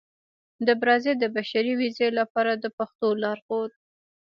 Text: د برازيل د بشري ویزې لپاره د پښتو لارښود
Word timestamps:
د 0.67 0.69
برازيل 0.81 1.15
د 1.19 1.25
بشري 1.35 1.73
ویزې 1.79 2.07
لپاره 2.19 2.51
د 2.63 2.65
پښتو 2.77 3.07
لارښود 3.23 3.71